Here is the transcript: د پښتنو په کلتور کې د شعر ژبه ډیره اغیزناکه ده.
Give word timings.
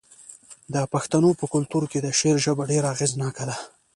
د 0.73 0.75
پښتنو 0.93 1.29
په 1.39 1.45
کلتور 1.53 1.83
کې 1.91 1.99
د 2.01 2.07
شعر 2.19 2.37
ژبه 2.45 2.63
ډیره 2.71 2.87
اغیزناکه 2.95 3.43
ده. 3.49 3.55